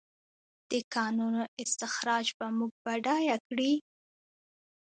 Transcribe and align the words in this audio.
د 0.71 0.71
کانونو 0.95 1.41
استخراج 1.63 2.25
به 2.37 2.47
موږ 2.57 2.71
بډایه 2.85 3.37
کړي؟ 3.47 3.73